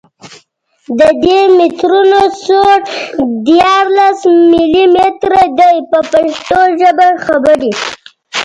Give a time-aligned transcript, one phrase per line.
[0.99, 2.77] د دي مترونو سور
[3.47, 7.71] دیارلس ملي متره دی په پښتو ژبه خبرې.